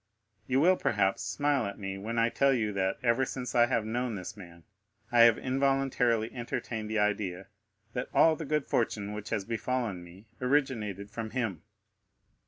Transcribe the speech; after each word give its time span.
You 0.47 0.59
will 0.59 0.77
perhaps 0.77 1.21
smile 1.21 1.67
at 1.67 1.77
me 1.77 1.95
when 1.99 2.17
I 2.17 2.29
tell 2.29 2.53
you 2.55 2.73
that, 2.73 2.97
ever 3.03 3.23
since 3.23 3.53
I 3.53 3.67
have 3.67 3.85
known 3.85 4.15
this 4.15 4.35
man, 4.35 4.63
I 5.11 5.19
have 5.19 5.37
involuntarily 5.37 6.33
entertained 6.33 6.89
the 6.89 6.97
idea 6.97 7.49
that 7.93 8.09
all 8.11 8.35
the 8.35 8.43
good 8.43 8.65
fortune 8.65 9.13
which 9.13 9.29
has 9.29 9.45
befallen 9.45 10.03
me 10.03 10.25
originated 10.41 11.11
from 11.11 11.29
him. 11.29 11.61